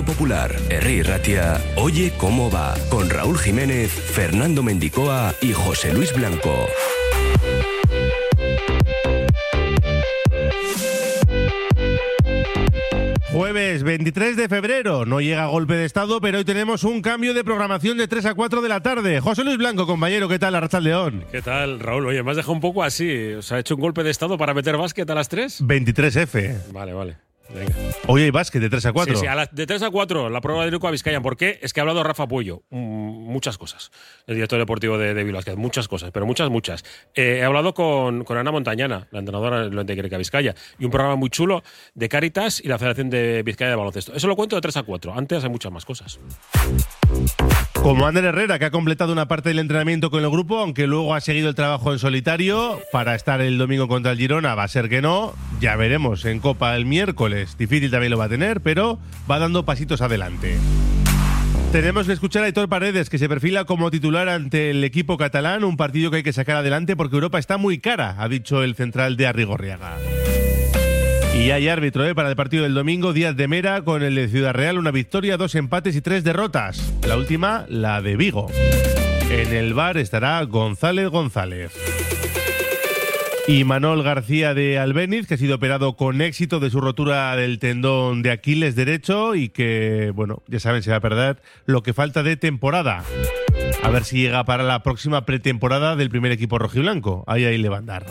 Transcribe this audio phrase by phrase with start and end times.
[0.00, 6.14] Radio Popular, Herri Ratia, Oye cómo va, con Raúl Jiménez, Fernando Mendicoa y José Luis
[6.14, 6.66] Blanco.
[13.30, 17.44] Jueves 23 de febrero, no llega golpe de estado, pero hoy tenemos un cambio de
[17.44, 19.20] programación de 3 a 4 de la tarde.
[19.20, 21.24] José Luis Blanco, compañero, ¿qué tal, Arracha León?
[21.30, 22.06] ¿Qué tal, Raúl?
[22.06, 23.34] Oye, me has dejado un poco así.
[23.34, 25.62] ¿Os ha hecho un golpe de estado para meter básquet a las 3?
[25.62, 26.72] 23F.
[26.72, 27.29] Vale, vale.
[27.54, 27.74] Venga.
[28.06, 29.14] Hoy hay básquet de 3 a 4.
[29.14, 31.20] Sí, sí, a las- de 3 a 4, la prueba de Iruko a Vizcaya.
[31.20, 31.58] ¿Por qué?
[31.62, 32.62] Es que ha hablado Rafa Puello.
[32.70, 32.78] Mm,
[33.30, 33.90] muchas cosas.
[34.26, 35.30] El director deportivo de, de.
[35.56, 36.84] Muchas cosas, pero muchas, muchas.
[37.14, 40.54] Eh, he hablado con, con Ana Montañana, la entrenadora del Greca Vizcaya.
[40.78, 41.62] Y un programa muy chulo
[41.94, 44.12] de Caritas y la Federación de Vizcaya de Baloncesto.
[44.14, 45.14] Eso lo cuento de 3 a 4.
[45.14, 46.18] Antes hay muchas más cosas.
[47.82, 51.14] Como Ander Herrera, que ha completado una parte del entrenamiento con el grupo, aunque luego
[51.14, 54.68] ha seguido el trabajo en solitario para estar el domingo contra el Girona, va a
[54.68, 55.32] ser que no.
[55.60, 57.56] Ya veremos en Copa el miércoles.
[57.56, 58.98] Difícil también lo va a tener, pero
[59.30, 60.58] va dando pasitos adelante.
[61.72, 65.64] Tenemos que escuchar a Aitor Paredes, que se perfila como titular ante el equipo catalán,
[65.64, 68.74] un partido que hay que sacar adelante porque Europa está muy cara, ha dicho el
[68.74, 69.96] central de Arrigorriaga.
[71.40, 72.14] Y hay árbitro ¿eh?
[72.14, 75.38] para el partido del domingo, Díaz de Mera con el de Ciudad Real, una victoria,
[75.38, 76.92] dos empates y tres derrotas.
[77.08, 78.48] La última, la de Vigo.
[79.30, 81.72] En el bar estará González González.
[83.48, 87.58] Y Manol García de Albeniz, que ha sido operado con éxito de su rotura del
[87.58, 91.94] tendón de Aquiles derecho y que, bueno, ya saben, se va a perder lo que
[91.94, 93.02] falta de temporada.
[93.82, 97.24] A ver si llega para la próxima pretemporada del primer equipo rojiblanco.
[97.26, 98.06] Ahí ahí le va a andar.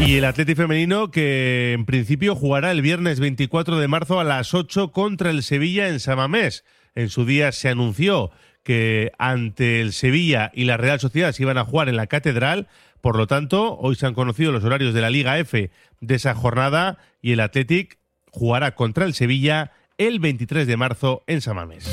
[0.00, 4.54] Y el Atleti femenino que en principio jugará el viernes 24 de marzo a las
[4.54, 6.64] 8 contra el Sevilla en Samamés.
[6.94, 8.30] En su día se anunció
[8.64, 12.66] que ante el Sevilla y la Real Sociedad se iban a jugar en la Catedral.
[13.00, 15.70] Por lo tanto, hoy se han conocido los horarios de la Liga F
[16.00, 17.98] de esa jornada y el Athletic
[18.30, 21.88] jugará contra el Sevilla el 23 de marzo en Samamés.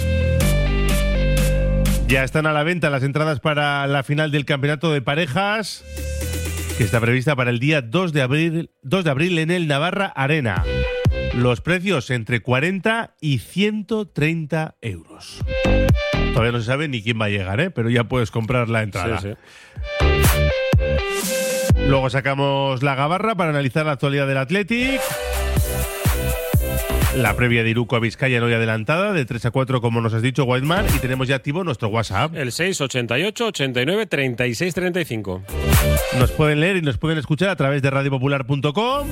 [2.07, 5.83] Ya están a la venta las entradas para la final del campeonato de parejas
[6.77, 10.05] que está prevista para el día 2 de abril, 2 de abril en el Navarra
[10.05, 10.63] Arena.
[11.33, 15.39] Los precios entre 40 y 130 euros.
[16.33, 17.71] Todavía no se sabe ni quién va a llegar, ¿eh?
[17.71, 19.19] pero ya puedes comprar la entrada.
[19.19, 19.35] Sí, sí.
[21.87, 25.01] Luego sacamos la gabarra para analizar la actualidad del Athletic.
[27.15, 30.13] La previa de Iruko a Vizcaya no hay adelantada, de 3 a 4, como nos
[30.13, 30.85] has dicho, Whiteman.
[30.95, 32.35] Y tenemos ya activo nuestro WhatsApp.
[32.35, 35.43] El 688 89 36 35.
[36.19, 39.09] Nos pueden leer y nos pueden escuchar a través de radiopopular.com.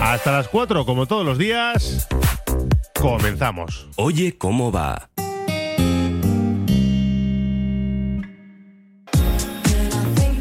[0.00, 2.08] Hasta las 4, como todos los días.
[2.98, 3.88] Comenzamos.
[3.96, 5.10] Oye cómo va.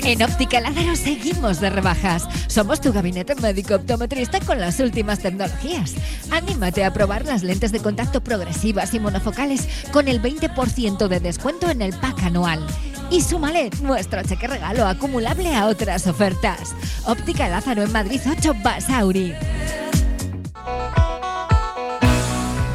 [0.10, 2.28] En Óptica Lázaro seguimos de rebajas.
[2.48, 5.94] Somos tu gabinete médico optometrista con las últimas tecnologías.
[6.32, 11.70] Anímate a probar las lentes de contacto progresivas y monofocales con el 20% de descuento
[11.70, 12.66] en el pack anual.
[13.12, 16.76] Y súmale nuestro cheque regalo acumulable a otras ofertas.
[17.06, 19.36] Óptica Lázaro en Madrid 8 Basauri.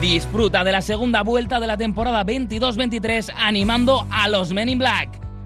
[0.01, 5.24] Disfruta de la segunda vuelta de la temporada 22-23 animando a los Men in Black.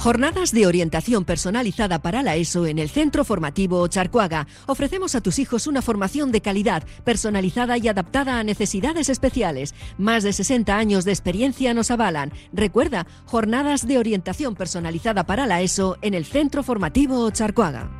[0.00, 4.46] Jornadas de orientación personalizada para la ESO en el Centro Formativo Charcuaga.
[4.66, 9.74] Ofrecemos a tus hijos una formación de calidad, personalizada y adaptada a necesidades especiales.
[9.98, 12.32] Más de 60 años de experiencia nos avalan.
[12.50, 17.99] Recuerda, jornadas de orientación personalizada para la ESO en el Centro Formativo Charcuaga.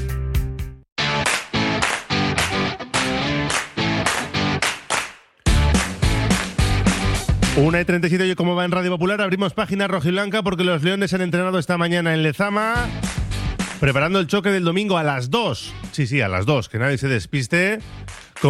[7.61, 11.13] Una y 37, y como va en Radio Popular, abrimos página rojiblanca porque los Leones
[11.13, 12.89] han entrenado esta mañana en Lezama,
[13.79, 15.71] preparando el choque del domingo a las 2.
[15.91, 17.77] Sí, sí, a las 2, que nadie se despiste.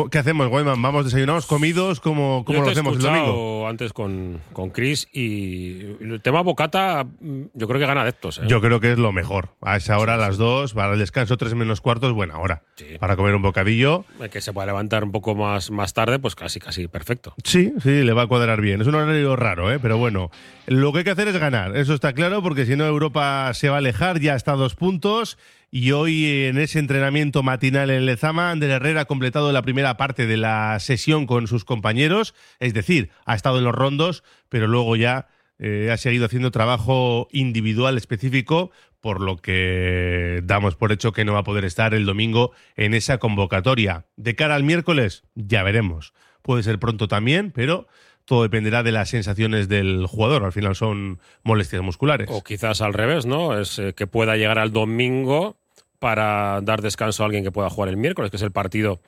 [0.10, 0.82] ¿Qué hacemos, Guayman?
[0.82, 2.00] ¿Vamos desayunados, comidos?
[2.00, 3.68] ¿Cómo, cómo Yo lo te hacemos el domingo?
[3.68, 8.40] antes con, con Chris y el tema bocata mm, yo creo que gana adeptos.
[8.40, 8.44] ¿eh?
[8.48, 9.50] Yo creo que es lo mejor.
[9.62, 12.64] A esa hora, a las 2, para el descanso, 3 menos cuarto, es buena hora.
[12.76, 12.86] Sí.
[13.00, 14.06] Para comer un bocadillo.
[14.22, 17.34] El que se pueda levantar un poco más, más tarde, pues casi, casi perfecto.
[17.44, 18.80] Sí, sí, le va a cuadrar bien.
[18.80, 19.80] Es un horario raro, ¿eh?
[19.80, 20.32] pero bueno.
[20.68, 23.68] Lo que hay que hacer es ganar, eso está claro, porque si no Europa se
[23.68, 25.38] va a alejar, ya está a dos puntos.
[25.74, 30.28] Y hoy en ese entrenamiento matinal en Lezama, Ander Herrera ha completado la primera parte
[30.28, 34.98] de la sesión con sus compañeros, es decir, ha estado en los rondos, pero luego
[34.98, 35.30] ya
[35.60, 41.32] eh, ha seguido haciendo trabajo individual específico, por lo que damos por hecho que no
[41.32, 44.08] va a poder estar el domingo en esa convocatoria.
[44.18, 46.14] De cara al miércoles, ya veremos.
[46.42, 47.88] Puede ser pronto también, pero
[48.26, 50.44] todo dependerá de las sensaciones del jugador.
[50.44, 52.28] Al final son molestias musculares.
[52.30, 53.58] O quizás al revés, ¿no?
[53.58, 55.61] Es eh, que pueda llegar al domingo
[56.02, 59.00] para dar descanso a alguien que pueda jugar el miércoles, que es el partido.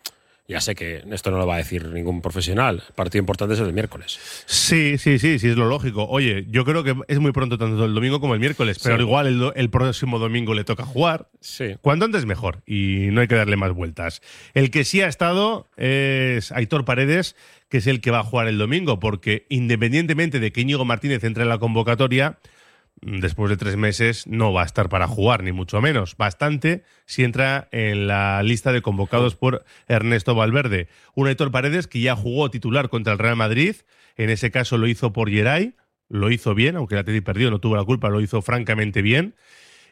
[0.46, 2.84] Ya sé que esto no lo va a decir ningún profesional.
[2.88, 4.20] El partido importante es el miércoles.
[4.46, 6.06] Sí, sí, sí, sí, es lo lógico.
[6.08, 9.02] Oye, yo creo que es muy pronto tanto el domingo como el miércoles, pero Sí.
[9.04, 11.30] igual el, el próximo domingo le toca jugar.
[11.40, 11.78] Sí.
[11.82, 14.22] Cuanto antes mejor y no hay que darle más vueltas.
[14.54, 17.36] El que sí ha estado es Aitor Paredes,
[17.70, 21.24] que es el que va a jugar el domingo, porque independientemente de que Íñigo Martínez
[21.24, 22.38] entre en la convocatoria,
[23.02, 26.16] después de tres meses no va a estar para jugar, ni mucho menos.
[26.18, 30.88] Bastante si entra en la lista de convocados por Ernesto Valverde.
[31.16, 33.76] Un Aitor Paredes que ya jugó titular contra el Real Madrid,
[34.16, 35.76] en ese caso lo hizo por Geray,
[36.10, 39.36] lo hizo bien, aunque el Atleti perdió, no tuvo la culpa, lo hizo francamente bien.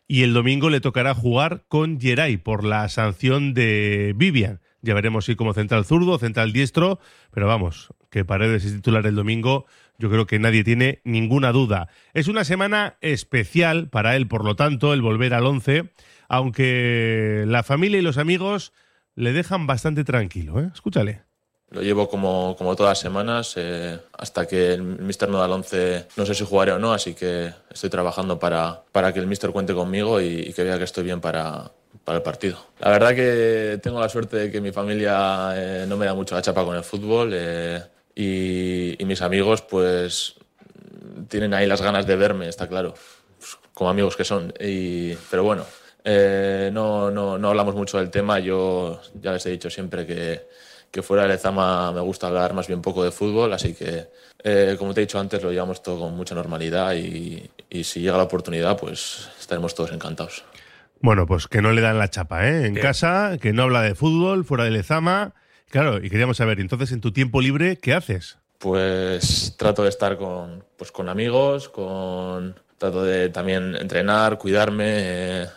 [0.07, 4.59] Y el domingo le tocará jugar con Geray por la sanción de Vivian.
[4.81, 6.99] Ya veremos si como central zurdo, central diestro,
[7.31, 9.65] pero vamos, que Paredes es titular el domingo,
[10.01, 11.87] yo creo que nadie tiene ninguna duda.
[12.13, 15.91] Es una semana especial para él, por lo tanto, el volver al 11,
[16.27, 18.73] aunque la familia y los amigos
[19.15, 20.69] le dejan bastante tranquilo, ¿eh?
[20.73, 21.21] Escúchale.
[21.69, 25.51] Lo llevo como, como todas las semanas, eh, hasta que el Mister no da el
[25.53, 29.27] 11, no sé si jugaré o no, así que estoy trabajando para, para que el
[29.27, 31.71] Mister cuente conmigo y, y que vea que estoy bien para,
[32.03, 32.57] para el partido.
[32.79, 36.35] La verdad que tengo la suerte de que mi familia eh, no me da mucho
[36.35, 37.81] la chapa con el fútbol eh,
[38.21, 40.35] y, y mis amigos pues
[41.27, 42.93] tienen ahí las ganas de verme, está claro,
[43.39, 44.53] pues, como amigos que son.
[44.59, 45.65] Y, pero bueno,
[46.03, 48.39] eh, no, no, no hablamos mucho del tema.
[48.39, 50.47] Yo ya les he dicho siempre que,
[50.89, 54.07] que fuera de Lezama me gusta hablar más bien poco de fútbol, así que,
[54.43, 58.01] eh, como te he dicho antes, lo llevamos todo con mucha normalidad y, y si
[58.01, 60.43] llega la oportunidad, pues estaremos todos encantados.
[60.99, 62.67] Bueno, pues que no le dan la chapa, ¿eh?
[62.67, 62.85] En Bien.
[62.85, 65.33] casa, que no habla de fútbol, fuera de Lezama.
[65.71, 68.37] Claro, y queríamos saber, entonces, en tu tiempo libre, ¿qué haces?
[68.57, 75.47] Pues trato de estar con, pues, con amigos, con, trato de también entrenar, cuidarme.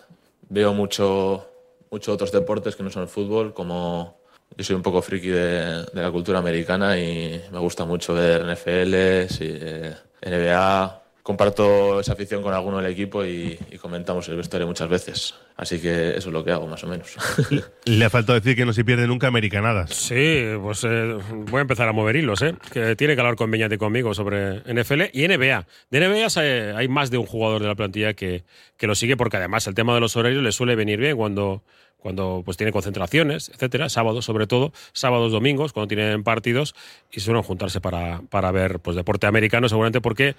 [0.48, 1.50] veo mucho,
[1.90, 4.16] otros deportes que no son el fútbol, como
[4.56, 8.42] yo soy un poco friki de, de la cultura americana y me gusta mucho ver
[8.44, 11.03] NFL, sí, eh, NBA.
[11.24, 15.34] Comparto esa afición con alguno del equipo y, y comentamos el vestuario muchas veces.
[15.56, 17.16] Así que eso es lo que hago, más o menos.
[17.86, 19.94] Le ha faltado decir que no se pierde nunca americanadas.
[19.94, 21.16] Sí, pues eh,
[21.50, 22.54] voy a empezar a mover hilos, ¿eh?
[22.70, 25.66] Que tiene que hablar con Beñat y conmigo sobre NFL y NBA.
[25.90, 28.44] De NBA se- hay más de un jugador de la plantilla que,
[28.76, 31.62] que lo sigue porque además el tema de los horarios le suele venir bien cuando,
[31.96, 36.74] cuando pues tiene concentraciones, etcétera, sábados sobre todo, sábados, domingos, cuando tienen partidos
[37.10, 40.36] y suelen juntarse para, para ver pues deporte americano seguramente porque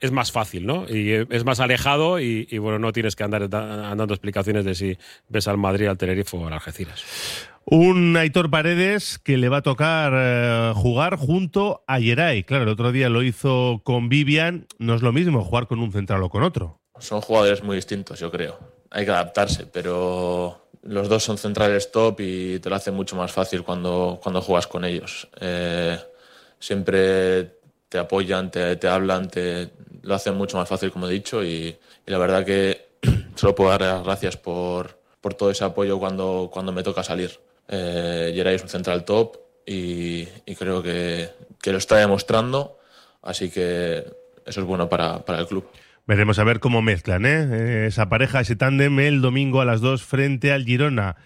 [0.00, 0.86] es más fácil, ¿no?
[0.88, 4.74] Y es más alejado y, y bueno, no tienes que andar da- dando explicaciones de
[4.74, 4.98] si
[5.28, 7.02] ves al Madrid, al Tenerife o al Algeciras.
[7.64, 12.44] Un Aitor Paredes que le va a tocar eh, jugar junto a Geray.
[12.44, 14.66] Claro, el otro día lo hizo con Vivian.
[14.78, 16.78] No es lo mismo jugar con un central o con otro.
[16.98, 18.58] Son jugadores muy distintos, yo creo.
[18.90, 23.32] Hay que adaptarse, pero los dos son centrales top y te lo hace mucho más
[23.32, 25.28] fácil cuando, cuando juegas con ellos.
[25.40, 25.98] Eh,
[26.60, 27.56] siempre
[27.88, 29.70] te apoyan, te, te hablan, te
[30.06, 32.86] lo hacen mucho más fácil, como he dicho, y, la verdad que
[33.34, 37.38] solo puedo dar las gracias por, por todo ese apoyo cuando, cuando me toca salir.
[37.68, 39.36] Eh, Geray es un central top
[39.66, 42.78] y, y creo que, que lo está demostrando,
[43.22, 44.04] así que
[44.46, 45.68] eso es bueno para, para el club.
[46.06, 47.48] Veremos a ver cómo mezclan ¿eh?
[47.50, 51.16] Eh, esa pareja, ese tándem el domingo a las 2 frente al Girona.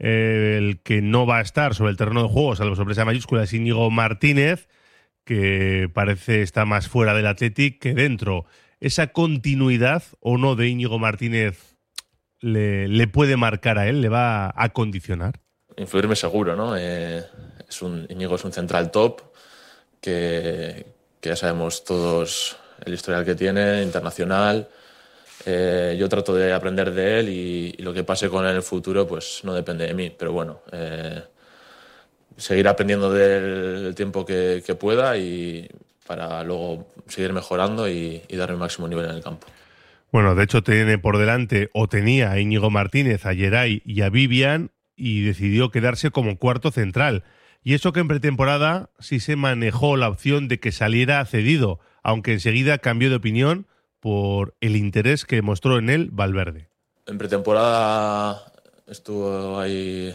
[0.00, 3.44] Eh, el que no va a estar sobre el terreno de juego, salvo sorpresa mayúscula,
[3.44, 4.68] es Íñigo Martínez,
[5.24, 8.44] que parece está más fuera del Athletic que dentro.
[8.80, 11.76] ¿Esa continuidad o no de Íñigo Martínez
[12.40, 14.00] le, le puede marcar a él?
[14.00, 15.40] ¿Le va a condicionar?
[15.76, 16.76] influirme seguro, ¿no?
[16.76, 17.24] Eh,
[17.68, 19.20] es un, Íñigo es un central top
[20.00, 20.86] que,
[21.20, 24.68] que ya sabemos todos el historial que tiene, internacional.
[25.46, 28.56] Eh, yo trato de aprender de él y, y lo que pase con él en
[28.56, 31.22] el futuro pues no depende de mí, pero bueno, eh,
[32.36, 35.68] seguir aprendiendo del el tiempo que, que pueda y
[36.06, 39.46] para luego seguir mejorando y, y dar el máximo nivel en el campo.
[40.12, 44.10] Bueno, de hecho tiene por delante o tenía a Íñigo Martínez, a Geray y a
[44.10, 47.24] Vivian y decidió quedarse como cuarto central.
[47.64, 52.32] Y eso que en pretemporada sí se manejó la opción de que saliera cedido, aunque
[52.32, 53.66] enseguida cambió de opinión
[54.00, 56.68] por el interés que mostró en él Valverde.
[57.06, 58.52] En pretemporada
[58.86, 60.14] estuvo ahí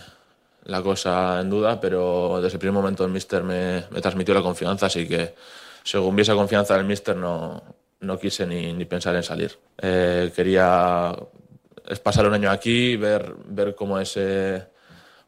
[0.69, 4.41] la cosa en duda, pero desde el primer momento el míster me, me transmitió la
[4.41, 5.33] confianza, así que
[5.83, 7.63] según vi esa confianza del míster no,
[8.01, 9.57] no quise ni, ni pensar en salir.
[9.81, 11.15] Eh, quería
[12.03, 14.63] pasar un año aquí, ver, ver cómo es eh,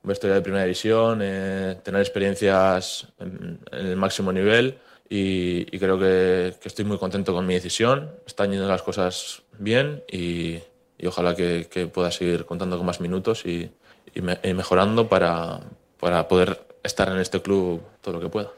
[0.04, 4.78] vestuario de primera división, eh, tener experiencias en, en el máximo nivel
[5.10, 8.12] y, y creo que, que estoy muy contento con mi decisión.
[8.28, 10.60] Están yendo las cosas bien y,
[10.98, 13.72] y ojalá que, que pueda seguir contando con más minutos y,
[14.14, 15.62] y me- y mejorando para,
[16.00, 18.50] para poder estar en este club todo lo que pueda.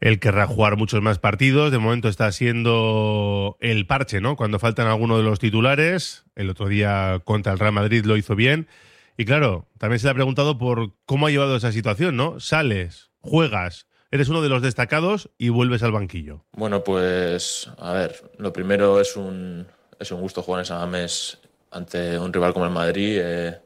[0.00, 1.70] Él querrá jugar muchos más partidos.
[1.72, 4.36] De momento está siendo el parche, ¿no?
[4.36, 6.24] Cuando faltan algunos de los titulares.
[6.34, 8.66] El otro día contra el Real Madrid lo hizo bien.
[9.16, 12.40] Y claro, también se le ha preguntado por cómo ha llevado esa situación, ¿no?
[12.40, 16.44] Sales, juegas, eres uno de los destacados y vuelves al banquillo.
[16.52, 19.66] Bueno, pues a ver, lo primero es un,
[20.00, 21.38] es un gusto jugar en San Mamés
[21.70, 23.18] ante un rival como el Madrid.
[23.22, 23.58] Eh,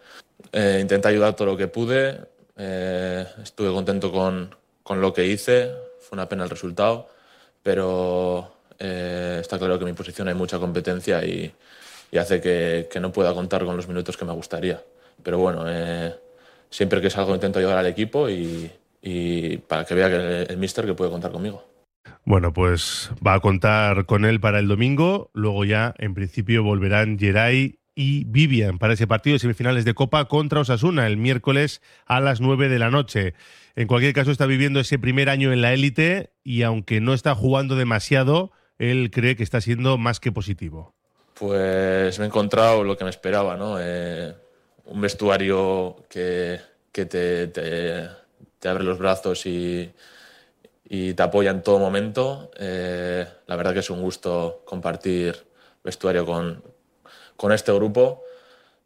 [0.53, 2.19] eh, intenté ayudar todo lo que pude,
[2.57, 7.09] eh, estuve contento con, con lo que hice, fue una pena el resultado,
[7.63, 11.53] pero eh, está claro que en mi posición hay mucha competencia y,
[12.11, 14.83] y hace que, que no pueda contar con los minutos que me gustaría.
[15.23, 16.15] Pero bueno, eh,
[16.71, 18.71] siempre que salgo intento ayudar al equipo y,
[19.03, 21.65] y para que vea que el, el míster que puede contar conmigo.
[22.25, 25.31] Bueno, pues va a contar con él para el domingo.
[25.33, 30.27] Luego ya, en principio, volverán Geray y Vivian para ese partido de semifinales de Copa
[30.27, 33.35] contra Osasuna el miércoles a las 9 de la noche.
[33.75, 37.35] En cualquier caso, está viviendo ese primer año en la élite y aunque no está
[37.35, 40.95] jugando demasiado, él cree que está siendo más que positivo.
[41.35, 43.79] Pues me he encontrado lo que me esperaba, ¿no?
[43.81, 44.33] Eh,
[44.85, 46.61] un vestuario que,
[46.93, 48.09] que te,
[48.65, 49.91] abre los brazos y,
[50.89, 52.53] y te apoya en todo momento.
[52.61, 55.35] Eh, la verdad que es un gusto compartir
[55.83, 56.63] vestuario con,
[57.39, 58.25] con este grupo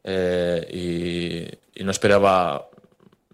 [0.04, 2.68] eh, y, no esperaba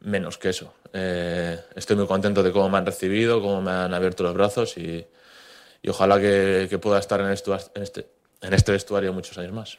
[0.00, 0.72] menos que eso.
[0.94, 4.78] Eh, estoy muy contento de cómo me han recibido, cómo me han abierto los brazos
[4.78, 5.06] y,
[5.87, 8.06] ojalá que, pueda estar en este,
[8.40, 9.78] en este vestuario muchos años más.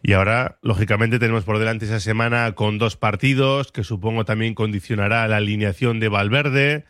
[0.00, 5.26] Y ahora, lógicamente, tenemos por delante esa semana con dos partidos, que supongo también condicionará
[5.26, 6.84] la alineación de Valverde.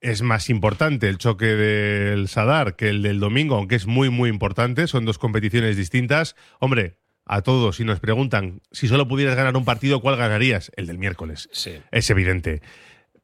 [0.00, 4.30] Es más importante el choque del Sadar que el del domingo, aunque es muy, muy
[4.30, 4.86] importante.
[4.86, 6.36] Son dos competiciones distintas.
[6.58, 10.72] Hombre, a todos, si nos preguntan si solo pudieras ganar un partido, ¿cuál ganarías?
[10.76, 11.48] El del miércoles.
[11.52, 11.72] Sí.
[11.92, 12.62] Es evidente.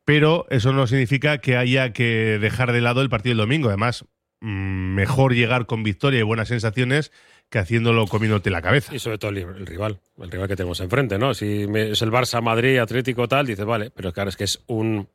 [0.05, 3.69] Pero eso no significa que haya que dejar de lado el partido del domingo.
[3.69, 4.05] Además,
[4.41, 7.11] mm, mejor llegar con victoria y buenas sensaciones
[7.49, 8.95] que haciéndolo comiéndote la cabeza.
[8.95, 11.33] Y sobre todo el, el rival, el rival que tenemos enfrente, ¿no?
[11.33, 14.63] Si me- es el Barça, Madrid, Atlético, tal, dices, vale, pero claro, es que es
[14.67, 15.09] un.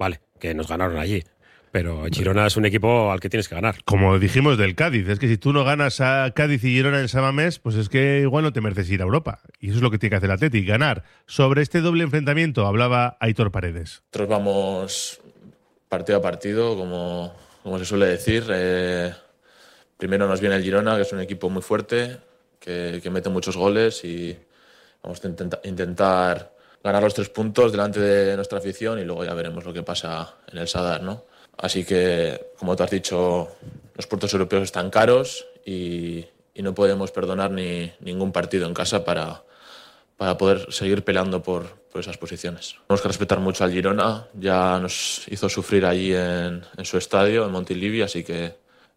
[0.00, 1.22] Vale, que nos ganaron allí.
[1.72, 3.76] Pero Girona es un equipo al que tienes que ganar.
[3.84, 7.08] Como dijimos del Cádiz, es que si tú no ganas a Cádiz y Girona en
[7.08, 9.40] Samamés, pues es que igual no te mereces ir a Europa.
[9.60, 11.04] Y eso es lo que tiene que hacer el Atleti, ganar.
[11.26, 14.02] Sobre este doble enfrentamiento hablaba Aitor Paredes.
[14.06, 15.20] Nosotros vamos
[15.88, 18.44] partido a partido, como, como se suele decir.
[18.50, 19.12] eh,
[19.96, 22.16] primero nos viene el Girona, que es un equipo muy fuerte,
[22.58, 24.36] que, que mete muchos goles y
[25.04, 26.52] vamos a intenta- intentar
[26.82, 30.36] ganar los tres puntos delante de nuestra afición y luego ya veremos lo que pasa
[30.50, 31.24] en el Sadar, ¿no?
[31.58, 33.48] Así que, como tú has dicho,
[33.94, 39.04] los puertos europeos están caros y, y no podemos perdonar ni ningún partido en casa
[39.04, 39.42] para,
[40.16, 42.76] para poder seguir peleando por, por esas posiciones.
[42.86, 47.44] Tenemos que respetar mucho al Girona, ya nos hizo sufrir allí en, en su estadio,
[47.44, 48.54] en Montilivi, así que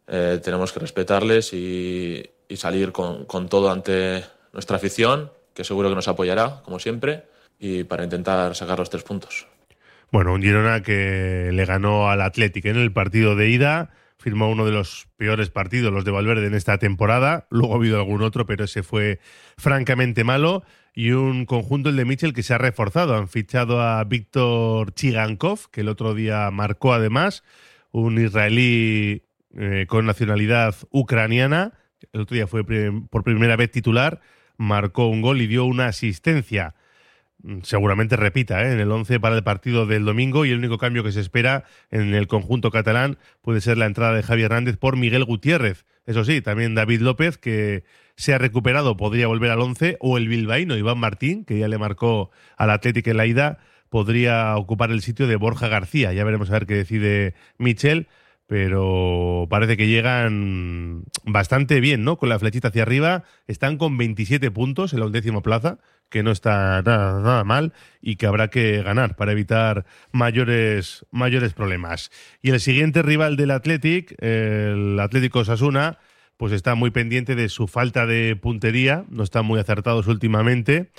[0.08, 4.24] eh, tenemos que respetarles y, y salir con, con todo ante
[4.54, 7.24] nuestra afición, que seguro que nos apoyará, como siempre,
[7.64, 9.48] y para intentar sacar los tres puntos.
[10.12, 14.66] Bueno, un Girona que le ganó al Athletic en el partido de ida, firmó uno
[14.66, 17.48] de los peores partidos, los de Valverde, en esta temporada.
[17.50, 19.20] Luego ha habido algún otro, pero ese fue
[19.58, 20.64] francamente malo.
[20.94, 23.16] Y un conjunto, el de Mitchell, que se ha reforzado.
[23.16, 27.44] Han fichado a Víctor Chigankov, que el otro día marcó además,
[27.92, 29.24] un israelí
[29.58, 31.72] eh, con nacionalidad ucraniana.
[32.12, 32.66] El otro día fue
[33.10, 34.20] por primera vez titular,
[34.58, 36.76] marcó un gol y dio una asistencia
[37.64, 38.74] seguramente repita ¿eh?
[38.74, 41.66] en el 11 para el partido del domingo y el único cambio que se espera
[41.92, 45.86] en el conjunto catalán puede ser la entrada de Javier Hernández por Miguel Gutiérrez.
[46.06, 47.84] Eso sí, también David López, que
[48.16, 51.78] se ha recuperado, podría volver al 11, o el bilbaíno Iván Martín, que ya le
[51.78, 53.60] marcó al Atlético en la ida,
[53.90, 56.14] podría ocupar el sitio de Borja García.
[56.14, 58.08] Ya veremos a ver qué decide Michel,
[58.48, 62.18] pero parece que llegan bastante bien, ¿no?
[62.18, 66.32] Con la flechita hacia arriba, están con 27 puntos en la undécima plaza, que no
[66.32, 72.12] está nada, mal y que habrá que ganar para evitar mayores, mayores problemas.
[72.42, 75.98] Y el siguiente rival del Athletic, el Atlético Sasuna,
[76.38, 80.92] pues está muy pendiente de su falta de puntería, no están muy acertados últimamente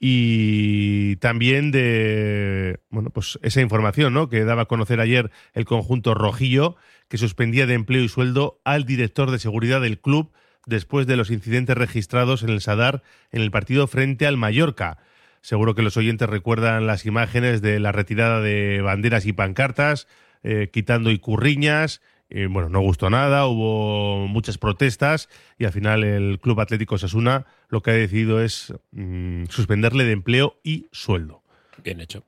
[0.00, 4.28] y también de bueno pues esa información ¿no?
[4.28, 6.76] que daba a conocer ayer el conjunto rojillo
[7.08, 10.32] que suspendía de empleo y sueldo al director de seguridad del club
[10.66, 13.02] después de los incidentes registrados en el Sadar
[13.32, 14.98] en el partido frente al Mallorca.
[15.40, 20.06] Seguro que los oyentes recuerdan las imágenes de la retirada de banderas y pancartas,
[20.42, 22.02] eh, quitando icurriñas.
[22.30, 27.46] Eh, bueno, no gustó nada, hubo muchas protestas y al final el Club Atlético Sasuna
[27.68, 31.42] lo que ha decidido es mm, suspenderle de empleo y sueldo.
[31.82, 32.24] Bien hecho.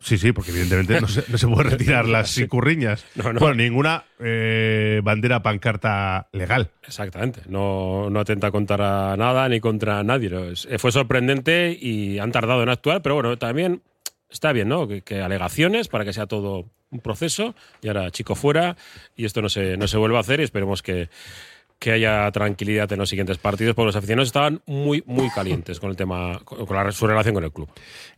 [0.00, 2.42] Sí, sí, porque evidentemente no se, no se puede retirar las Sí.
[2.42, 3.06] icurriñas.
[3.14, 3.40] No, no.
[3.40, 6.70] Bueno, ninguna eh, bandera pancarta legal.
[6.86, 7.40] Exactamente.
[7.48, 10.30] No, no atenta contra nada ni contra nadie.
[10.78, 13.82] fue sorprendente y han tardado en actuar, pero bueno, también
[14.34, 14.86] está bien, ¿no?
[14.86, 18.76] Que, que alegaciones para que sea todo un proceso y ahora chico fuera
[19.16, 21.08] y esto no se, no se vuelva a hacer y esperemos que,
[21.78, 25.90] que haya tranquilidad en los siguientes partidos porque los aficionados estaban muy, muy calientes con
[25.90, 27.68] el tema, con, su relación con el club.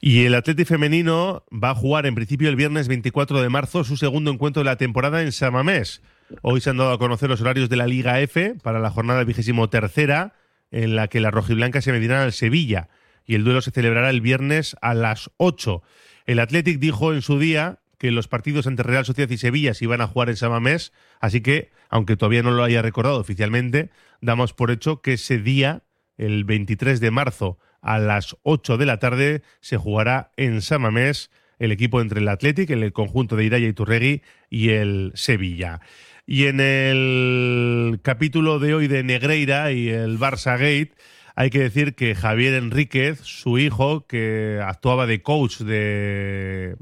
[0.01, 3.97] Y el Atleti femenino va a jugar en principio el viernes 24 de marzo su
[3.97, 6.03] segundo encuentro de la temporada en Samamés.
[6.43, 9.23] Hoy se han dado a conocer los horarios de la Liga F para la jornada
[9.25, 10.35] vigésimo tercera,
[10.73, 12.89] en la que las rojiblancas se medirán al Sevilla
[13.27, 15.83] y el duelo se celebrará el viernes a las 8.
[16.27, 19.85] El Athletic dijo en su día que los partidos entre Real Sociedad y Sevilla se
[19.85, 24.53] iban a jugar en Samamés, así que, aunque todavía no lo haya recordado oficialmente, damos
[24.53, 25.83] por hecho que ese día,
[26.19, 31.73] el 23 de marzo a las 8 de la tarde, se jugará en Samamés el
[31.73, 35.81] equipo entre el Athletic, el conjunto de Iraya y Turregui y el Sevilla.
[36.27, 40.93] Y en el capítulo de hoy de Negreira y el Barça Gate,
[41.37, 46.77] hay que decir que Javier Enríquez, su hijo, que actuaba de coach de,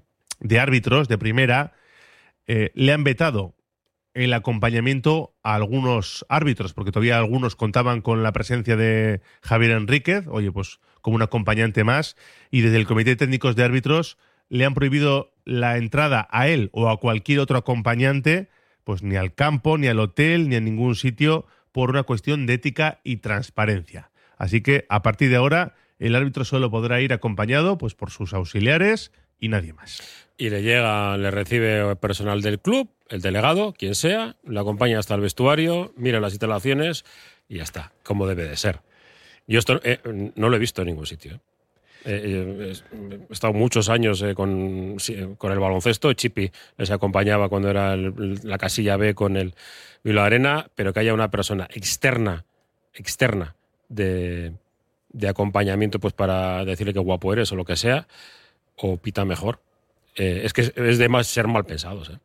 [0.59, 1.73] árbitros de primera,
[2.47, 3.57] eh, le han vetado
[4.15, 10.29] el acompañamiento a algunos árbitros, porque todavía algunos contaban con la presencia de Javier Enríquez,
[10.29, 12.17] oye, pues como un acompañante más,
[12.53, 16.71] y desde el Comité de Técnicos de Árbitros le han prohibido la entrada a él
[16.73, 18.51] o a cualquier otro acompañante,
[18.85, 22.55] pues ni al campo, ni al hotel, ni a ningún sitio, por una cuestión de
[22.55, 24.13] ética y transparencia.
[24.37, 28.35] Así que a partir de ahora el árbitro solo podrá ir acompañado pues por sus
[28.35, 30.03] auxiliares y nadie más.
[30.37, 35.15] Y le llega, le recibe personal del club, el delegado, quien sea, le acompaña hasta
[35.15, 37.05] el vestuario, mira las instalaciones
[37.49, 38.81] y ya está, como debe de ser.
[39.47, 40.01] Yo esto eh,
[40.35, 41.35] no lo he visto en ningún sitio.
[41.35, 41.41] ¿eh?
[42.07, 42.73] Eh,
[43.29, 46.13] he estado muchos años con, el baloncesto.
[46.15, 49.55] Chipi les acompañaba cuando era el- la casilla B con el
[50.03, 52.45] Bilbao Arena, pero que haya una persona externa,
[52.95, 53.55] externa
[53.95, 54.53] de,
[55.11, 58.07] de acompañamiento, pues para decirle que guapo eres o lo que sea,
[58.77, 59.61] o pita mejor.
[60.17, 62.11] Eh, es que es de más ser mal pensados.
[62.11, 62.19] ¿eh?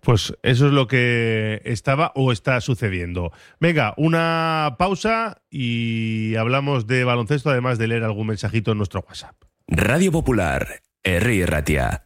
[0.00, 3.32] Pues eso es lo que estaba o está sucediendo.
[3.60, 9.36] Venga, una pausa y hablamos de baloncesto, además de leer algún mensajito en nuestro WhatsApp.
[9.68, 12.05] Radio Popular, Herri Ratia.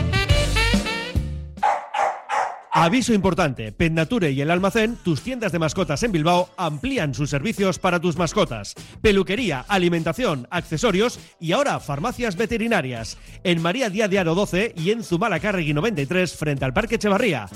[2.81, 7.77] Aviso importante, Nature y el almacén, tus tiendas de mascotas en Bilbao, amplían sus servicios
[7.77, 8.73] para tus mascotas.
[9.03, 13.19] Peluquería, alimentación, accesorios y ahora farmacias veterinarias.
[13.43, 17.49] En María Díaz de Aro 12 y en Zumalacárregui 93 frente al Parque Echevarría.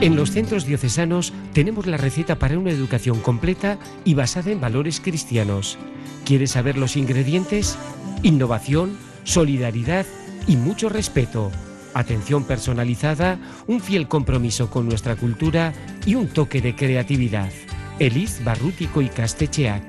[0.00, 5.00] En los centros diocesanos tenemos la receta para una educación completa y basada en valores
[5.00, 5.76] cristianos.
[6.24, 7.76] ¿Quieres saber los ingredientes?
[8.22, 10.06] Innovación, solidaridad
[10.46, 11.52] y mucho respeto
[11.94, 15.72] atención personalizada, un fiel compromiso con nuestra cultura
[16.06, 17.50] y un toque de creatividad.
[17.98, 19.82] Eliz Barrútico y Castecheac,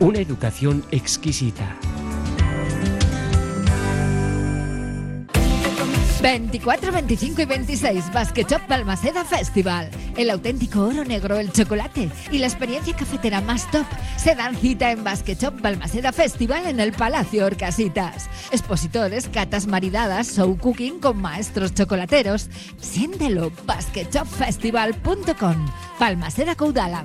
[0.00, 1.76] una educación exquisita.
[6.22, 8.60] 24, 25 y 26 Basket Shop
[9.28, 9.90] Festival.
[10.16, 13.84] El auténtico oro negro, el chocolate y la experiencia cafetera más top
[14.16, 18.28] se dan cita en Basket Shop Balmaceda Festival en el Palacio Orcasitas.
[18.52, 22.48] Expositores, catas maridadas, show cooking con maestros chocolateros.
[22.80, 25.66] Siéntelo, basketshopfestival.com.
[25.98, 27.04] Balmaceda Caudala.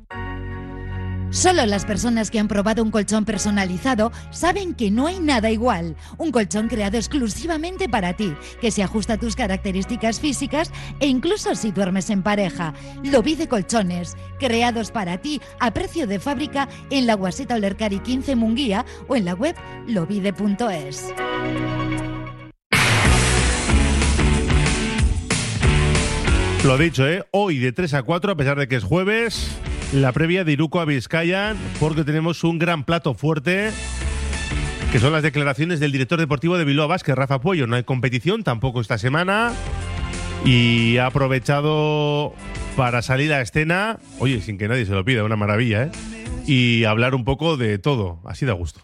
[1.31, 5.95] Solo las personas que han probado un colchón personalizado saben que no hay nada igual.
[6.17, 11.55] Un colchón creado exclusivamente para ti, que se ajusta a tus características físicas e incluso
[11.55, 12.73] si duermes en pareja.
[13.03, 18.85] Lobide Colchones, creados para ti a precio de fábrica en la Guaseta Olercari 15 Munguía
[19.07, 19.55] o en la web
[19.87, 21.13] lobide.es.
[26.65, 27.23] Lo dicho, ¿eh?
[27.31, 29.49] Hoy de 3 a 4, a pesar de que es jueves,
[29.93, 33.71] la previa de Iruko a Vizcaya, porque tenemos un gran plato fuerte,
[34.91, 37.67] que son las declaraciones del director deportivo de Bilbao Vázquez, Rafa Puello.
[37.67, 39.51] No hay competición tampoco esta semana
[40.45, 42.33] y ha aprovechado
[42.75, 45.91] para salir a escena, oye, sin que nadie se lo pida, una maravilla, ¿eh?
[46.47, 48.81] Y hablar un poco de todo, así de gusto.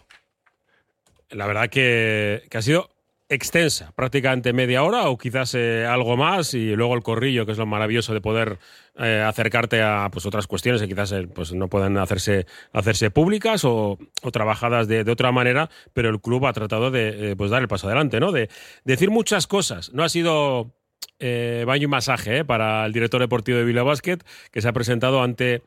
[1.30, 2.90] La verdad que ha sido
[3.28, 7.58] extensa, prácticamente media hora o quizás eh, algo más y luego el corrillo, que es
[7.58, 8.58] lo maravilloso de poder
[8.98, 13.64] eh, acercarte a pues, otras cuestiones que quizás eh, pues, no puedan hacerse, hacerse públicas
[13.64, 13.98] o,
[14.32, 18.20] trabajadas de, otra manera, pero el club ha tratado de pues, dar el paso adelante,
[18.20, 18.32] ¿no?
[18.32, 18.48] De,
[18.84, 19.92] decir muchas cosas.
[19.92, 20.72] No ha sido
[21.20, 24.18] baño y masaje para el director deportivo de Villa Basket,
[24.52, 25.62] que se ha presentado ante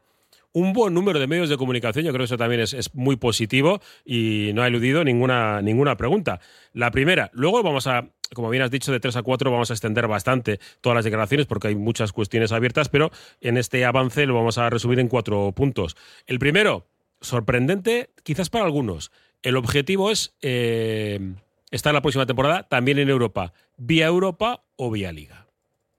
[0.53, 2.05] un buen número de medios de comunicación.
[2.05, 6.39] Yo creo que eso también es, muy positivo y no ha eludido ninguna, ninguna pregunta.
[6.73, 9.73] La primera, luego vamos a, como bien has dicho, de 3 a 4 vamos a
[9.73, 14.35] extender bastante todas las declaraciones porque hay muchas cuestiones abiertas, pero en este avance lo
[14.35, 15.95] vamos a resumir en cuatro puntos.
[16.25, 16.87] El primero,
[17.21, 19.11] sorprendente quizás para algunos.
[19.43, 21.33] El objetivo es eh,
[21.71, 25.47] estar la próxima temporada también en Europa, vía Europa o vía Liga.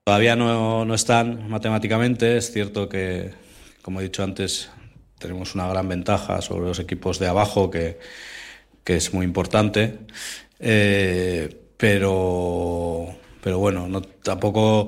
[0.05, 3.31] Todavía no, no están matemáticamente, es cierto que
[3.83, 4.69] como he dicho antes,
[5.19, 7.99] tenemos una gran ventaja sobre los equipos de abajo, que,
[8.85, 9.99] es muy importante.
[10.59, 14.87] Eh, pero, pero bueno, no, tampoco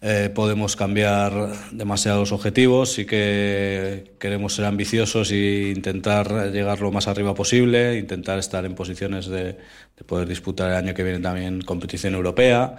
[0.00, 2.92] eh, podemos cambiar demasiados objetivos.
[2.94, 8.74] Sí que queremos ser ambiciosos e intentar llegar lo más arriba posible, intentar estar en
[8.74, 9.56] posiciones de,
[9.96, 12.74] de poder disputar el año que viene también competición europea.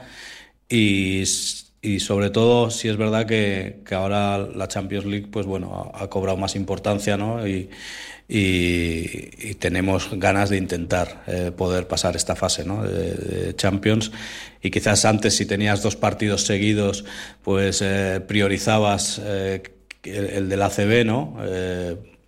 [0.67, 1.23] Y
[1.83, 6.09] y sobre todo si es verdad que, que, ahora la Champions League pues bueno ha,
[6.09, 7.45] cobrado más importancia ¿no?
[7.45, 7.69] y,
[8.29, 12.83] y, tenemos ganas de intentar eh, poder pasar esta fase ¿no?
[12.83, 14.13] de, de, Champions
[14.61, 17.03] y quizás antes si tenías dos partidos seguidos
[17.43, 19.61] pues eh, priorizabas eh,
[20.03, 21.37] el, el, del ACB ¿no?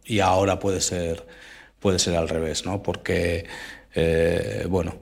[0.03, 1.25] y ahora puede ser
[1.79, 2.83] puede ser al revés ¿no?
[2.83, 3.45] porque
[4.67, 4.95] bueno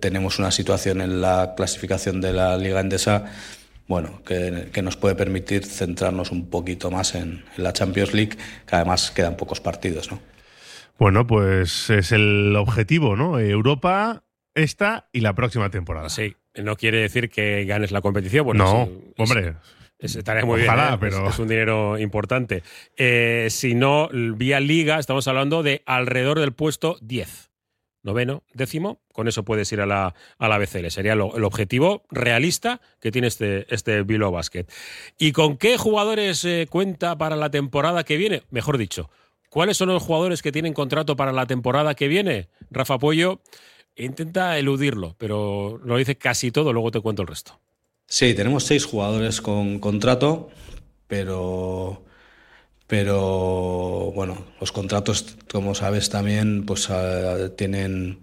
[0.00, 3.32] tenemos una situación en la clasificación de la Liga Endesa
[3.86, 8.36] bueno, que, que, nos puede permitir centrarnos un poquito más en, en, la Champions League,
[8.66, 10.20] que además quedan pocos partidos, ¿no?
[10.98, 13.38] Bueno, pues es el objetivo, ¿no?
[13.38, 16.08] Europa, esta y la próxima temporada.
[16.08, 18.46] Sí, no quiere decir que ganes la competición.
[18.46, 19.54] Bueno, no, sí, hombre.
[19.98, 20.98] Es, estaría muy Ojalá, bien, ¿eh?
[21.00, 21.28] pero...
[21.28, 22.62] es, es, un dinero importante.
[22.96, 27.53] Eh, si no, vía liga, estamos hablando de alrededor del puesto 10
[28.04, 30.88] noveno, décimo, con eso puedes ir a la, a la BCL.
[30.90, 34.66] Sería el objetivo realista que tiene este, este Bilbao Basket.
[35.18, 38.42] ¿Y con qué jugadores eh, cuenta para la temporada que viene?
[38.50, 39.10] Mejor dicho,
[39.48, 42.48] ¿cuáles son los jugadores que tienen contrato para la temporada que viene?
[42.70, 43.40] Rafa Pollo
[43.96, 47.58] intenta eludirlo, pero lo dice casi todo, luego te cuento el resto.
[48.06, 50.50] Sí, tenemos seis jugadores con contrato,
[51.06, 52.04] pero
[52.96, 58.20] pero bueno, los contratos, como sabes también, pues uh, tienen,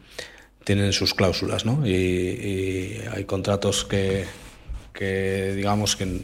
[0.63, 1.85] tienen sus cláusulas, ¿no?
[1.85, 4.23] Y, hay contratos que,
[4.93, 6.21] que digamos que,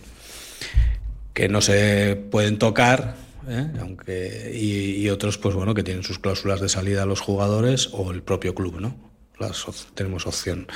[1.34, 3.18] que no se pueden tocar,
[3.50, 3.68] ¿eh?
[3.82, 8.12] aunque y, otros, pues bueno, que tienen sus cláusulas de salida a los jugadores o
[8.12, 8.96] el propio club, ¿no?
[9.40, 10.68] Las, tenemos opción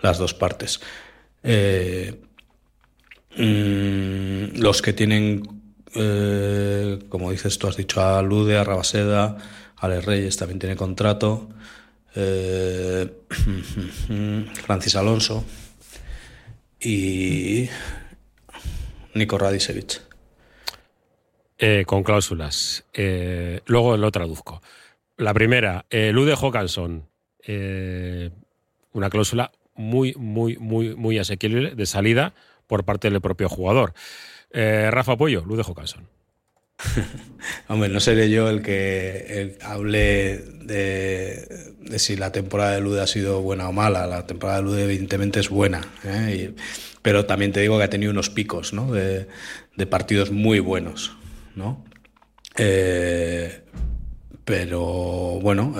[0.00, 0.80] las dos partes.
[1.44, 2.20] Eh,
[3.36, 5.59] mmm, los que tienen
[5.94, 9.36] eh, como dices tú, has dicho a Lude, a Rabaseda,
[9.76, 11.48] a Les Reyes también tiene contrato,
[12.14, 13.10] eh,
[14.64, 15.44] Francis Alonso
[16.80, 17.68] y
[19.14, 20.02] Nico Radisevich.
[21.58, 22.84] Eh, con cláusulas.
[22.94, 24.62] Luego lo traduzco.
[25.18, 27.06] La primera, Lude Hawkinson,
[28.92, 32.32] una cláusula muy, muy, muy, muy asequible de salida
[32.66, 33.92] por parte del propio jugador.
[34.52, 36.06] Eh, Rafa Pollo, Luz de.
[37.68, 43.42] Hombre, no seré yo el que hable de, si la temporada de Lude ha sido
[43.42, 44.06] buena o mala.
[44.06, 45.82] La temporada de Lude, evidentemente, es buena.
[46.04, 46.54] ¿eh?
[47.02, 48.92] Pero también te digo que ha tenido unos picos ¿no?
[48.92, 49.26] de,
[49.88, 51.16] partidos muy buenos.
[51.54, 51.84] ¿no?
[52.56, 53.62] Eh,
[54.44, 54.80] pero
[55.40, 55.74] bueno,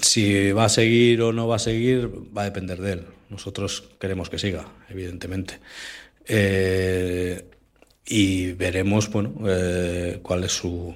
[0.00, 3.06] si va a seguir o no va a seguir, va a depender de él.
[3.30, 5.60] Nosotros queremos que siga, evidentemente.
[6.26, 7.44] Eh,
[8.06, 10.94] y veremos, bueno, eh, cuál es su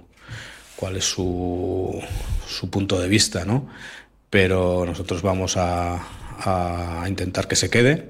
[0.81, 2.03] cuál es su,
[2.49, 3.69] su, punto de vista, ¿no?
[4.31, 6.07] Pero nosotros vamos a,
[7.07, 8.09] intentar que se quede.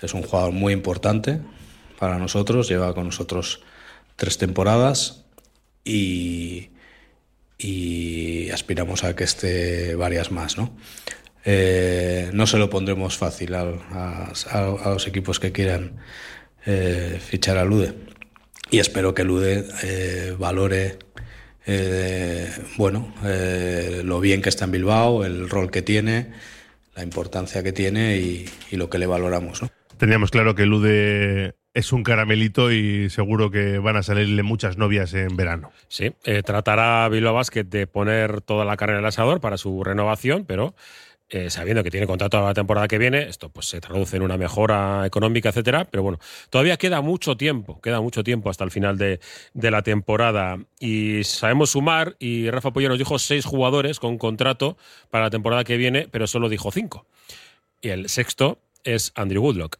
[0.00, 1.40] Es un jugador muy importante
[1.98, 3.62] para nosotros, lleva con nosotros
[4.14, 5.24] tres temporadas
[5.84, 6.70] y,
[7.58, 10.76] y aspiramos a que esté varias más, ¿no?
[11.44, 15.96] Eh, no se lo pondremos fácil a, a, a los equipos que quieran
[16.66, 17.94] eh, fichar a Lude.
[18.70, 20.98] Y espero que Lude eh, valore
[21.66, 26.32] eh, bueno, lo bien que está en Bilbao, el rol que tiene,
[26.94, 29.62] la importancia que tiene y, y lo que le valoramos.
[29.62, 29.68] ¿no?
[29.98, 35.14] Teníamos claro que Lude es un caramelito y seguro que van a salirle muchas novias
[35.14, 35.70] en verano.
[35.88, 39.84] Sí, eh, tratará Bilbao Basket de poner toda la carne en el asador para su
[39.84, 40.74] renovación, pero
[41.30, 44.22] eh, sabiendo que tiene contrato a la temporada que viene, esto pues se traduce en
[44.22, 45.84] una mejora económica, etcétera.
[45.84, 49.20] Pero bueno, todavía queda mucho tiempo, queda mucho tiempo hasta el final de,
[49.52, 50.58] de la temporada.
[50.80, 54.78] Y sabemos sumar, y Rafa Pollo nos dijo seis jugadores con contrato
[55.10, 57.06] para la temporada que viene, pero solo dijo cinco.
[57.82, 59.76] Y el sexto es Andrew Woodlock.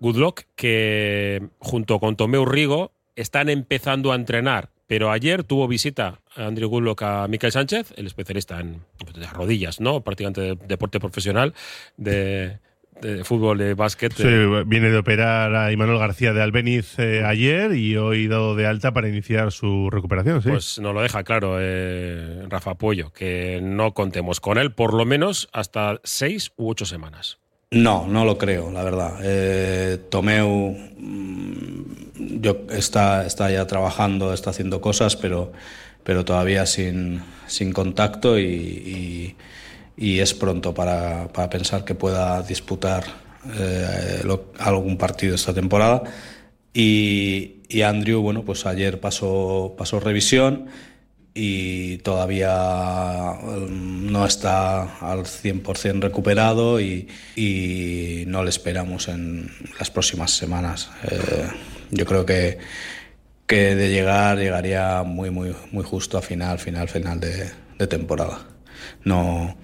[0.00, 6.46] Woodlock, que junto con Tomeu Rigo están empezando a entrenar pero ayer tuvo visita a
[6.46, 8.82] Andrew Goodlock a Miquel Sánchez, el especialista en
[9.14, 10.00] de rodillas, ¿no?
[10.00, 11.54] Prácticamente de deporte profesional,
[11.96, 12.58] de,
[13.00, 14.12] de fútbol, de básquet.
[14.12, 14.24] Sí,
[14.66, 18.92] viene de operar a Imanol García de Albeniz eh, ayer y hoy dado de alta
[18.92, 20.42] para iniciar su recuperación.
[20.42, 20.48] ¿sí?
[20.48, 25.04] Pues nos lo deja claro eh, Rafa Pollo, que no contemos con él por lo
[25.04, 27.38] menos hasta seis u ocho semanas.
[27.70, 29.20] No, no lo creo, la verdad.
[29.22, 30.76] Eh, Tomeu
[32.40, 35.52] yo, está, está ya trabajando, está haciendo cosas, pero,
[36.04, 39.36] pero todavía sin, sin contacto y, y,
[39.96, 43.04] y, es pronto para, para, pensar que pueda disputar
[43.58, 46.02] eh, lo, algún partido esta temporada.
[46.72, 50.66] Y, y, Andrew, bueno, pues ayer pasó, pasó revisión
[51.34, 59.90] y todavía mm, no está al 100% recuperado y, y, no le esperamos en las
[59.90, 60.90] próximas semanas.
[61.10, 61.48] Eh,
[61.90, 62.58] yo creo que,
[63.46, 68.40] que de llegar llegaría muy, muy, muy justo a final, final, final de, temporada.
[69.04, 69.56] No,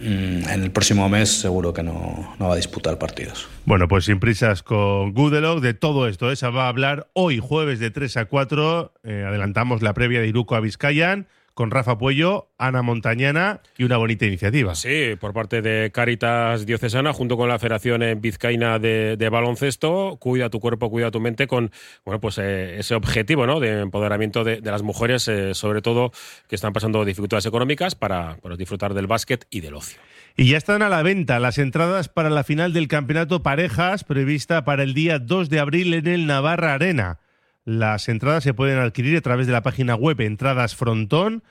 [0.00, 3.48] mm, en el próximo mes seguro que no, no, va a disputar partidos.
[3.64, 7.78] Bueno, pues sin prisas con Goodelock, de todo esto, esa va a hablar hoy, jueves
[7.78, 8.92] de 3 a 4.
[9.04, 13.96] Eh, adelantamos la previa de Iruko a Vizcayan con Rafa Puello, Ana Montañana y una
[13.96, 14.74] bonita iniciativa.
[14.74, 20.50] Sí, por parte de Caritas Diocesana, junto con la Federación Vizcaína de, de Baloncesto, cuida
[20.50, 21.70] tu cuerpo, cuida tu mente, con
[22.04, 23.60] bueno, pues eh, ese objetivo ¿no?
[23.60, 26.10] de empoderamiento de, de las mujeres, eh, sobre todo
[26.48, 30.00] que están pasando dificultades económicas, para, para disfrutar del básquet y del ocio.
[30.36, 34.64] Y ya están a la venta las entradas para la final del Campeonato Parejas, prevista
[34.64, 37.20] para el día 2 de abril en el Navarra Arena.
[37.64, 41.42] Las entradas se pueden adquirir a través de la página web Entradas Frontón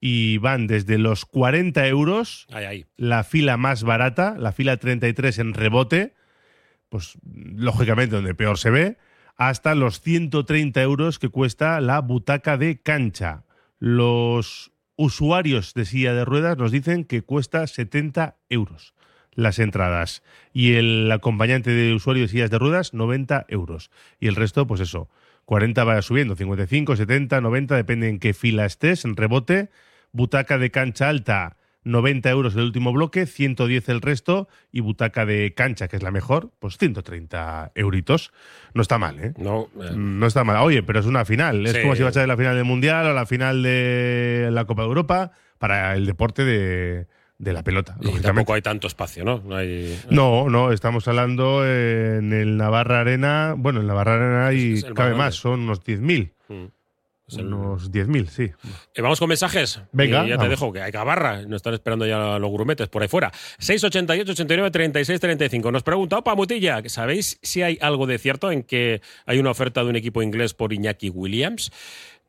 [0.00, 2.46] y van desde los 40 euros,
[2.96, 6.14] la fila más barata, la fila 33 en rebote,
[6.88, 8.98] pues lógicamente donde peor se ve,
[9.36, 13.44] hasta los 130 euros que cuesta la butaca de cancha.
[13.78, 18.94] Los usuarios de silla de ruedas nos dicen que cuesta 70 euros
[19.34, 24.36] las entradas y el acompañante de usuarios de sillas de ruedas 90 euros y el
[24.36, 25.08] resto pues eso
[25.44, 29.70] 40 va subiendo 55 70 90 depende en qué fila estés en rebote.
[30.12, 35.52] Butaca de cancha alta 90 euros el último bloque 110 el resto y butaca de
[35.54, 38.32] cancha que es la mejor pues 130 euritos.
[38.74, 39.34] No está mal ¿eh?
[39.36, 40.58] No, eh, no está mal.
[40.58, 41.66] Oye pero es una final.
[41.66, 44.64] Es como si vas a ver la final del mundial o la final de la
[44.64, 47.06] Copa de Europa para el deporte de,
[47.38, 48.28] de la pelota y lógicamente.
[48.28, 49.42] tampoco hay tanto espacio, ¿no?
[49.44, 50.00] No hay.
[50.10, 53.54] No, no, estamos hablando en el Navarra Arena.
[53.56, 56.32] Bueno, en Navarra Arena hay, cabe más, son unos 10.000.
[56.48, 56.66] Mm.
[57.38, 58.50] Unos 10.000, sí.
[58.94, 59.80] Eh, vamos con mensajes.
[59.92, 61.42] Venga, Y ya te dejo, que hay cabarra.
[61.42, 63.32] Nos están esperando ya los grumetes por ahí fuera.
[63.58, 65.72] 688, 89, 36, 35.
[65.72, 69.82] Nos pregunta, opa, Mutilla, ¿sabéis si hay algo de cierto en que hay una oferta
[69.82, 71.72] de un equipo inglés por Iñaki Williams?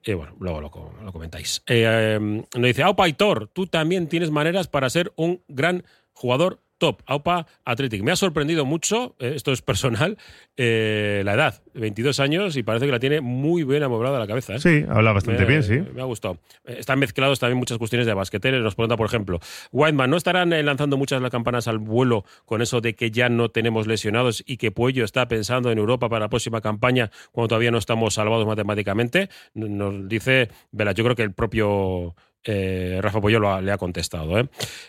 [0.05, 0.69] Eh, bueno, luego lo,
[1.03, 1.63] lo comentáis.
[1.67, 6.62] Eh, eh, nos dice, Aupa Aitor, tú también tienes maneras para ser un gran jugador
[6.83, 7.01] top.
[7.05, 8.03] Aupa Athletic.
[8.03, 10.17] Me ha sorprendido mucho, eh, esto es personal,
[10.57, 11.61] eh, la edad.
[11.75, 14.55] 22 años y parece que la tiene muy bien amoblada la cabeza.
[14.55, 14.59] ¿eh?
[14.59, 15.79] Sí, habla bastante Me- bien, sí.
[15.93, 16.37] Me ha gustado.
[16.65, 18.59] Están mezclados también muchas cuestiones de basquetero.
[18.59, 19.39] Nos pregunta, por ejemplo,
[19.71, 23.49] Whiteman, ¿no estarán lanzando muchas las campanas al vuelo con eso de que ya no
[23.49, 27.71] tenemos lesionados y que Puello está pensando en Europa para la próxima campaña cuando todavía
[27.71, 29.29] no estamos salvados matemáticamente?
[29.53, 33.77] Nos dice, Vela, yo creo que el propio eh, Rafa Puello lo ha- le ha
[33.77, 34.39] contestado.
[34.39, 34.47] ¿eh?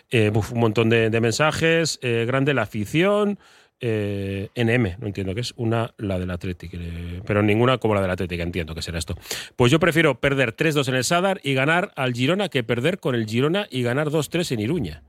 [0.09, 1.99] Eh, uf, un montón de, de mensajes.
[2.01, 3.37] grande la afición.
[3.81, 8.09] NM, no entiendo qué es, una la del Athletic, eh, pero ninguna como la del
[8.09, 9.15] Athletic, entiendo que será esto.
[9.55, 13.13] Pues yo prefiero perder 3-2 en el Sadar y ganar al Girona que perder con
[13.13, 15.03] el Girona y ganar 2-3 en Iruña.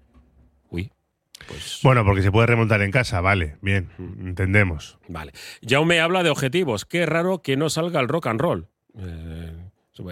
[0.69, 0.91] Uy,
[1.47, 4.99] pues Bueno, porque se puede remontar en casa, vale, bien, entendemos.
[5.09, 5.33] vale.
[5.67, 8.67] Jaume habla de objetivos, qué raro que no salga el rock and roll.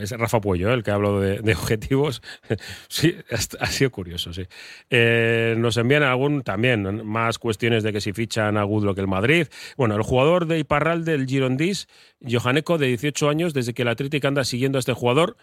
[0.01, 0.75] Es Rafa Puello ¿eh?
[0.75, 2.23] el que ha hablado de, de objetivos.
[2.89, 3.17] sí,
[3.61, 4.47] ha sido curioso, sí.
[4.91, 9.47] Eh, nos envían algún también más cuestiones de que si fichan a que el Madrid.
[9.77, 11.89] Bueno, el jugador de Iparral del Girondís,
[12.21, 15.37] Johaneco, de 18 años, desde que el Atlético anda siguiendo a este jugador,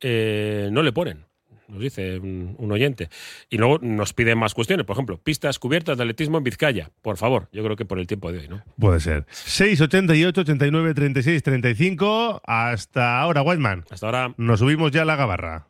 [0.00, 1.26] eh, no le ponen.
[1.68, 3.08] Nos dice un, un oyente.
[3.50, 4.86] Y luego nos piden más cuestiones.
[4.86, 6.90] Por ejemplo, pistas cubiertas de atletismo en Vizcaya.
[7.02, 8.62] Por favor, yo creo que por el tiempo de hoy, ¿no?
[8.78, 9.26] Puede ser.
[9.30, 12.42] 688 89 36 35.
[12.44, 13.84] Hasta ahora, Whiteman.
[13.90, 14.34] Hasta ahora.
[14.36, 15.66] Nos subimos ya a la gabarra.